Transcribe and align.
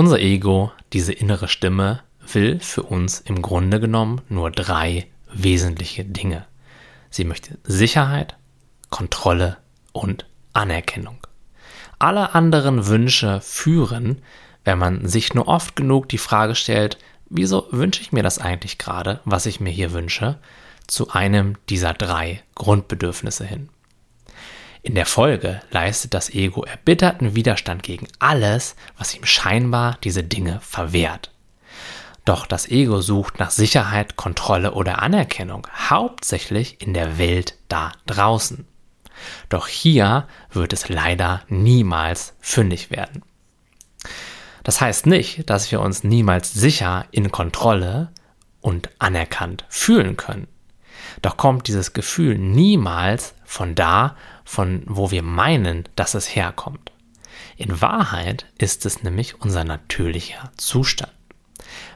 Unser 0.00 0.18
Ego, 0.20 0.72
diese 0.94 1.12
innere 1.12 1.46
Stimme, 1.46 2.00
will 2.32 2.58
für 2.58 2.84
uns 2.84 3.20
im 3.20 3.42
Grunde 3.42 3.80
genommen 3.80 4.22
nur 4.30 4.50
drei 4.50 5.08
wesentliche 5.30 6.06
Dinge. 6.06 6.46
Sie 7.10 7.24
möchte 7.24 7.58
Sicherheit, 7.64 8.34
Kontrolle 8.88 9.58
und 9.92 10.24
Anerkennung. 10.54 11.18
Alle 11.98 12.34
anderen 12.34 12.86
Wünsche 12.86 13.42
führen, 13.42 14.22
wenn 14.64 14.78
man 14.78 15.06
sich 15.06 15.34
nur 15.34 15.48
oft 15.48 15.76
genug 15.76 16.08
die 16.08 16.16
Frage 16.16 16.54
stellt, 16.54 16.96
wieso 17.28 17.68
wünsche 17.70 18.00
ich 18.00 18.10
mir 18.10 18.22
das 18.22 18.38
eigentlich 18.38 18.78
gerade, 18.78 19.20
was 19.26 19.44
ich 19.44 19.60
mir 19.60 19.68
hier 19.68 19.92
wünsche, 19.92 20.38
zu 20.86 21.10
einem 21.10 21.58
dieser 21.68 21.92
drei 21.92 22.42
Grundbedürfnisse 22.54 23.44
hin. 23.44 23.68
In 24.82 24.94
der 24.94 25.06
Folge 25.06 25.60
leistet 25.70 26.14
das 26.14 26.30
Ego 26.30 26.64
erbitterten 26.64 27.34
Widerstand 27.34 27.82
gegen 27.82 28.08
alles, 28.18 28.76
was 28.96 29.14
ihm 29.14 29.26
scheinbar 29.26 29.98
diese 30.02 30.24
Dinge 30.24 30.60
verwehrt. 30.62 31.30
Doch 32.24 32.46
das 32.46 32.68
Ego 32.68 33.00
sucht 33.00 33.38
nach 33.38 33.50
Sicherheit, 33.50 34.16
Kontrolle 34.16 34.72
oder 34.72 35.02
Anerkennung 35.02 35.66
hauptsächlich 35.90 36.80
in 36.80 36.94
der 36.94 37.18
Welt 37.18 37.56
da 37.68 37.92
draußen. 38.06 38.66
Doch 39.48 39.66
hier 39.68 40.26
wird 40.50 40.72
es 40.72 40.88
leider 40.88 41.42
niemals 41.48 42.34
fündig 42.40 42.90
werden. 42.90 43.22
Das 44.62 44.80
heißt 44.80 45.06
nicht, 45.06 45.48
dass 45.50 45.70
wir 45.72 45.80
uns 45.80 46.04
niemals 46.04 46.52
sicher 46.52 47.06
in 47.10 47.30
Kontrolle 47.30 48.12
und 48.60 48.90
anerkannt 48.98 49.64
fühlen 49.68 50.16
können. 50.16 50.46
Doch 51.22 51.36
kommt 51.36 51.68
dieses 51.68 51.92
Gefühl 51.92 52.38
niemals 52.38 53.34
von 53.44 53.74
da, 53.74 54.16
von 54.44 54.82
wo 54.86 55.10
wir 55.10 55.22
meinen, 55.22 55.84
dass 55.96 56.14
es 56.14 56.34
herkommt. 56.34 56.92
In 57.56 57.80
Wahrheit 57.80 58.46
ist 58.58 58.86
es 58.86 59.02
nämlich 59.02 59.40
unser 59.40 59.64
natürlicher 59.64 60.50
Zustand. 60.56 61.12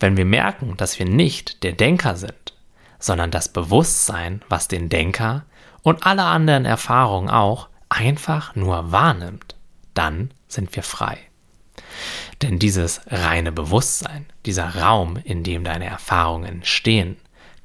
Wenn 0.00 0.16
wir 0.16 0.24
merken, 0.24 0.76
dass 0.76 0.98
wir 0.98 1.06
nicht 1.06 1.62
der 1.62 1.72
Denker 1.72 2.16
sind, 2.16 2.54
sondern 2.98 3.30
das 3.30 3.48
Bewusstsein, 3.48 4.42
was 4.48 4.68
den 4.68 4.88
Denker 4.88 5.44
und 5.82 6.06
alle 6.06 6.24
anderen 6.24 6.64
Erfahrungen 6.64 7.30
auch 7.30 7.68
einfach 7.88 8.54
nur 8.54 8.92
wahrnimmt, 8.92 9.56
dann 9.94 10.30
sind 10.46 10.74
wir 10.76 10.82
frei. 10.82 11.18
Denn 12.42 12.58
dieses 12.58 13.00
reine 13.08 13.52
Bewusstsein, 13.52 14.26
dieser 14.46 14.76
Raum, 14.76 15.16
in 15.16 15.42
dem 15.42 15.64
deine 15.64 15.86
Erfahrungen 15.86 16.44
entstehen, 16.44 17.16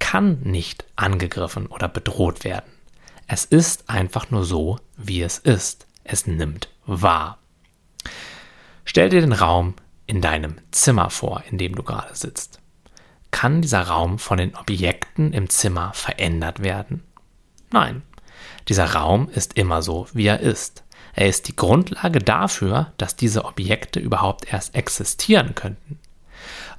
kann 0.03 0.41
nicht 0.43 0.83
angegriffen 0.97 1.67
oder 1.67 1.87
bedroht 1.87 2.43
werden. 2.43 2.69
Es 3.25 3.45
ist 3.45 3.89
einfach 3.89 4.31
nur 4.31 4.43
so, 4.43 4.77
wie 4.97 5.21
es 5.21 5.37
ist. 5.37 5.87
Es 6.03 6.27
nimmt 6.27 6.67
wahr. 6.85 7.37
Stell 8.83 9.07
dir 9.07 9.21
den 9.21 9.31
Raum 9.31 9.75
in 10.05 10.19
deinem 10.19 10.57
Zimmer 10.71 11.09
vor, 11.09 11.41
in 11.49 11.57
dem 11.57 11.73
du 11.73 11.83
gerade 11.83 12.13
sitzt. 12.15 12.59
Kann 13.31 13.61
dieser 13.61 13.83
Raum 13.83 14.19
von 14.19 14.37
den 14.37 14.55
Objekten 14.57 15.31
im 15.31 15.49
Zimmer 15.49 15.93
verändert 15.93 16.61
werden? 16.61 17.03
Nein, 17.71 18.03
dieser 18.67 18.93
Raum 18.93 19.29
ist 19.29 19.57
immer 19.57 19.81
so, 19.81 20.07
wie 20.11 20.27
er 20.27 20.41
ist. 20.41 20.83
Er 21.13 21.29
ist 21.29 21.47
die 21.47 21.55
Grundlage 21.55 22.19
dafür, 22.19 22.91
dass 22.97 23.15
diese 23.15 23.45
Objekte 23.45 24.01
überhaupt 24.01 24.51
erst 24.51 24.75
existieren 24.75 25.55
könnten. 25.55 25.97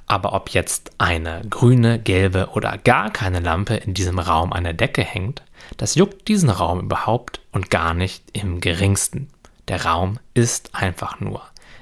Aber 0.07 0.33
ob 0.33 0.49
jetzt 0.49 0.91
eine 0.99 1.41
grüne, 1.49 1.99
gelbe 1.99 2.49
oder 2.53 2.77
gar 2.77 3.11
keine 3.11 3.39
Lampe 3.39 3.75
in 3.75 3.93
diesem 3.93 4.19
Raum 4.19 4.53
an 4.53 4.63
der 4.63 4.73
Decke 4.73 5.03
hängt, 5.03 5.41
das 5.77 5.95
juckt 5.95 6.27
diesen 6.27 6.49
Raum 6.49 6.81
überhaupt 6.81 7.41
und 7.51 7.71
gar 7.71 7.93
nicht 7.93 8.23
im 8.33 8.61
geringsten. 8.61 9.29
Der 9.67 9.85
Raum 9.85 10.19
ist 10.33 10.75
einfach 10.75 11.19
nur. 11.19 11.41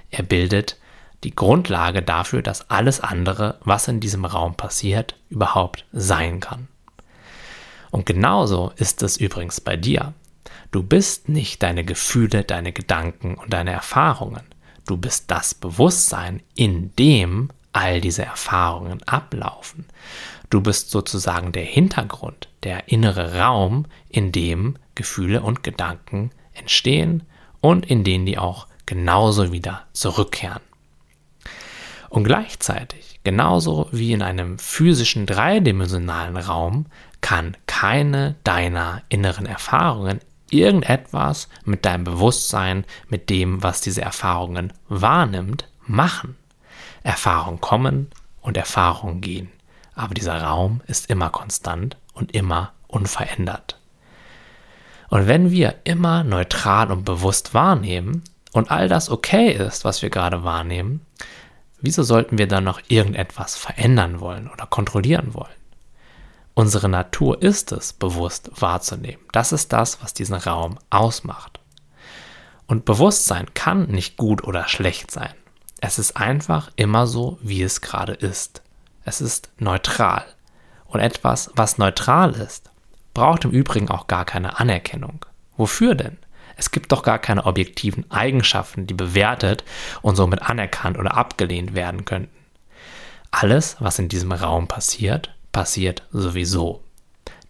Er 0.10 0.24
bildet 0.24 0.78
die 1.24 1.36
Grundlage 1.36 2.02
dafür, 2.02 2.42
dass 2.42 2.70
alles 2.70 3.00
andere, 3.00 3.58
was 3.64 3.88
in 3.88 4.00
diesem 4.00 4.26
Raum 4.26 4.56
passiert, 4.56 5.16
überhaupt 5.30 5.86
sein 5.92 6.40
kann. 6.40 6.68
Und 7.92 8.06
genauso 8.06 8.72
ist 8.76 9.04
es 9.04 9.18
übrigens 9.18 9.62
bei 9.62 9.78
dir. 9.78 10.14
Du 10.72 10.82
bist 10.82 11.30
nicht 11.30 11.62
deine 11.62 11.84
Gefühle, 11.84 12.44
deine 12.44 12.72
Gedanken 12.72 13.36
und 13.36 13.54
deine 13.54 13.72
Erfahrungen. 13.72 14.44
Du 14.86 14.98
bist 14.98 15.30
das 15.30 15.54
Bewusstsein, 15.54 16.42
in 16.56 16.96
dem 16.96 17.50
all 17.74 18.02
diese 18.02 18.24
Erfahrungen 18.24 19.04
ablaufen. 19.04 19.86
Du 20.50 20.62
bist 20.62 20.92
sozusagen 20.92 21.52
der 21.52 21.66
Hintergrund, 21.66 22.48
der 22.64 22.90
innere 22.90 23.40
Raum, 23.40 23.86
in 24.10 24.32
dem 24.32 24.78
Gefühle 24.96 25.42
und 25.42 25.64
Gedanken 25.64 26.30
entstehen 26.54 27.24
und 27.60 27.86
in 27.86 28.04
den 28.04 28.26
die 28.26 28.38
auch 28.38 28.68
genauso 28.86 29.52
wieder 29.52 29.84
zurückkehren. 29.94 30.62
Und 32.10 32.26
gleichzeitig, 32.26 33.20
genauso 33.24 33.88
wie 33.92 34.12
in 34.14 34.22
einem 34.22 34.60
physischen 34.60 35.26
dreidimensionalen 35.26 36.38
Raum, 36.38 36.86
kann 37.22 37.58
keine 37.66 38.36
deiner 38.44 39.02
inneren 39.10 39.48
Erfahrungen 39.48 40.20
irgendetwas 40.52 41.50
mit 41.66 41.86
deinem 41.86 42.04
Bewusstsein, 42.04 42.86
mit 43.10 43.32
dem, 43.32 43.64
was 43.64 43.82
diese 43.82 44.02
Erfahrungen 44.02 44.74
wahrnimmt, 44.88 45.68
machen. 45.88 46.36
Erfahrungen 47.04 47.62
kommen 47.62 48.10
und 48.42 48.58
Erfahrungen 48.58 49.22
gehen, 49.22 49.52
aber 49.96 50.14
dieser 50.14 50.42
Raum 50.42 50.82
ist 50.88 51.10
immer 51.10 51.30
konstant 51.30 51.98
und 52.14 52.34
immer 52.34 52.74
unverändert. 52.88 53.80
Und 55.10 55.28
wenn 55.28 55.52
wir 55.52 55.76
immer 55.84 56.24
neutral 56.24 56.92
und 56.92 57.06
bewusst 57.06 57.54
wahrnehmen 57.54 58.24
und 58.52 58.72
all 58.72 58.88
das 58.88 59.10
okay 59.10 59.52
ist, 59.52 59.86
was 59.86 60.02
wir 60.02 60.10
gerade 60.10 60.44
wahrnehmen, 60.44 61.06
wieso 61.82 62.04
sollten 62.04 62.38
wir 62.38 62.48
dann 62.48 62.64
noch 62.64 62.82
irgendetwas 62.88 63.56
verändern 63.56 64.20
wollen 64.20 64.50
oder 64.50 64.66
kontrollieren 64.66 65.34
wollen? 65.34 65.54
Unsere 66.56 66.88
Natur 66.88 67.42
ist 67.42 67.72
es, 67.72 67.94
bewusst 67.94 68.52
wahrzunehmen. 68.60 69.24
Das 69.32 69.52
ist 69.52 69.74
das, 69.74 70.02
was 70.04 70.14
diesen 70.14 70.36
Raum 70.36 70.78
ausmacht. 70.90 71.60
Und 72.68 72.86
Bewusstsein 72.86 73.54
kann 73.54 73.88
nicht 73.88 74.18
gut 74.18 74.44
oder 74.44 74.68
schlecht 74.68 75.12
sein. 75.12 75.34
Es 75.86 76.00
ist 76.00 76.16
einfach 76.16 76.72
immer 76.78 77.08
so, 77.08 77.38
wie 77.42 77.62
es 77.62 77.82
gerade 77.82 78.14
ist. 78.14 78.62
Es 79.04 79.20
ist 79.20 79.50
neutral. 79.58 80.24
Und 80.86 81.02
etwas, 81.02 81.52
was 81.56 81.78
neutral 81.78 82.32
ist, 82.36 82.72
braucht 83.14 83.44
im 83.44 83.52
Übrigen 83.52 83.90
auch 83.90 84.08
gar 84.08 84.24
keine 84.24 84.62
Anerkennung. 84.62 85.26
Wofür 85.58 85.94
denn? 85.94 86.18
Es 86.56 86.72
gibt 86.72 86.94
doch 86.94 87.04
gar 87.04 87.20
keine 87.20 87.46
objektiven 87.46 88.10
Eigenschaften, 88.10 88.88
die 88.88 88.94
bewertet 88.94 89.66
und 90.02 90.16
somit 90.16 90.42
anerkannt 90.44 90.98
oder 90.98 91.18
abgelehnt 91.18 91.76
werden 91.76 92.06
könnten. 92.06 92.46
Alles, 93.32 93.76
was 93.82 94.00
in 94.00 94.08
diesem 94.08 94.32
Raum 94.32 94.70
passiert, 94.70 95.36
passiert 95.52 96.08
sowieso. 96.14 96.82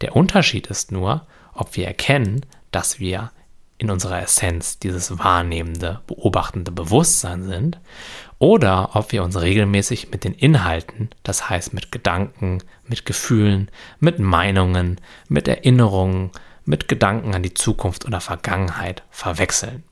Der 0.02 0.16
Unterschied 0.16 0.66
ist 0.66 0.92
nur, 0.92 1.28
ob 1.54 1.76
wir 1.78 1.86
erkennen, 1.86 2.48
dass 2.72 3.00
wir 3.00 3.30
in 3.78 3.90
unserer 3.90 4.22
Essenz 4.22 4.80
dieses 4.80 5.18
wahrnehmende, 5.20 6.02
beobachtende 6.08 6.72
Bewusstsein 6.72 7.44
sind 7.44 7.80
oder 8.40 8.96
ob 8.96 9.12
wir 9.12 9.24
uns 9.24 9.40
regelmäßig 9.40 10.12
mit 10.12 10.24
den 10.24 10.34
Inhalten, 10.34 11.10
das 11.24 11.50
heißt 11.50 11.74
mit 11.74 11.92
Gedanken, 11.92 12.60
mit 12.88 13.06
Gefühlen, 13.06 13.70
mit 14.00 14.20
Meinungen, 14.20 15.00
mit 15.28 15.48
Erinnerungen, 15.48 16.32
mit 16.66 16.88
Gedanken 16.88 17.36
an 17.36 17.44
die 17.44 17.54
Zukunft 17.54 18.06
oder 18.06 18.22
Vergangenheit 18.22 19.04
verwechseln. 19.10 19.84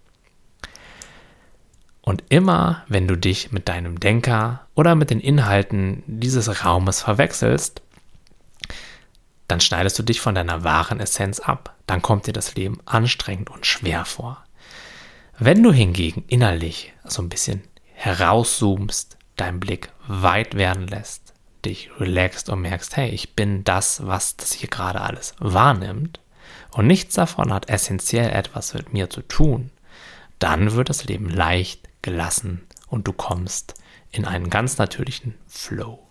Und 2.02 2.24
immer, 2.30 2.84
wenn 2.88 3.08
du 3.08 3.16
dich 3.16 3.52
mit 3.52 3.68
deinem 3.70 4.00
Denker 4.00 4.68
oder 4.74 4.96
mit 4.96 5.12
den 5.12 5.20
Inhalten 5.20 6.04
dieses 6.08 6.66
Raumes 6.66 7.02
verwechselst, 7.02 7.82
dann 9.52 9.60
schneidest 9.60 10.00
du 10.00 10.04
dich 10.04 10.22
von 10.22 10.34
deiner 10.34 10.64
wahren 10.64 11.02
Essenz 11.02 11.42
ab. 11.42 11.76
Dann 11.86 12.02
kommt 12.02 12.26
dir 12.26 12.32
das 12.32 12.56
Leben 12.56 12.80
anstrengend 12.86 13.50
und 13.50 13.66
schwer 13.66 14.06
vor. 14.06 14.46
Wenn 15.38 15.62
du 15.62 15.74
hingegen 15.74 16.24
innerlich 16.28 16.94
so 17.04 17.22
ein 17.22 17.28
bisschen 17.28 17.62
herauszoomst, 17.94 19.18
deinen 19.36 19.60
Blick 19.60 19.92
weit 20.08 20.56
werden 20.56 20.88
lässt, 20.88 21.34
dich 21.66 21.90
relaxst 22.00 22.50
und 22.50 22.62
merkst, 22.62 22.96
hey, 22.96 23.10
ich 23.10 23.36
bin 23.36 23.66
das, 23.66 24.08
was 24.08 24.38
das 24.38 24.54
hier 24.54 24.70
gerade 24.70 25.02
alles 25.02 25.36
wahrnimmt 25.40 26.22
und 26.72 26.88
nichts 26.88 27.16
davon 27.16 27.52
hat 27.54 27.70
essentiell 27.70 28.30
etwas 28.32 28.74
mit 28.74 28.94
mir 28.94 29.10
zu 29.10 29.22
tun, 29.22 29.70
dann 30.40 30.72
wird 30.74 30.90
das 30.90 31.04
Leben 31.04 31.30
leicht, 31.30 31.90
gelassen 32.02 32.66
und 32.88 33.06
du 33.06 33.12
kommst 33.12 33.76
in 34.12 34.26
einen 34.26 34.50
ganz 34.50 34.78
natürlichen 34.78 35.36
Flow. 35.48 36.11